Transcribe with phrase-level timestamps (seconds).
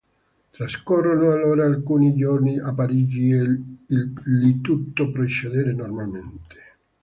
[0.51, 3.43] Trascorrono allora alcuni giorni a Parigi, e
[4.23, 6.55] lì tutto procede normalmente.